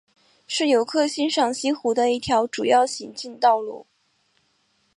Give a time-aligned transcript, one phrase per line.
[0.47, 3.85] 是游客欣赏西湖的一条主要行进道路。